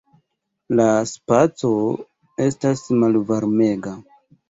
[0.79, 1.71] La Spaco
[2.49, 3.99] estas malvarmega.